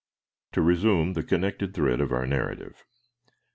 [0.53, 2.83] To resume the connected thread of our narrative.